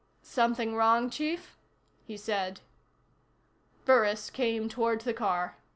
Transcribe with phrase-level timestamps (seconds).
[0.23, 1.59] "Something wrong, Chief?"
[2.07, 2.61] he said.
[3.85, 5.57] Burris came toward the car.